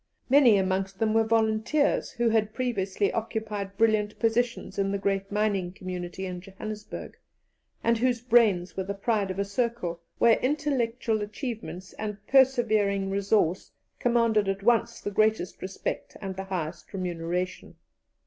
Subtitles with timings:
[0.29, 5.71] Many amongst them were volunteers, who had previously occupied brilliant positions in the great mining
[5.73, 7.15] community in Johannesburg,
[7.83, 13.71] and whose brains were the pride of a circle where intellectual achievements and persevering resource
[13.99, 17.75] commanded at once the greatest respect and the highest remuneration.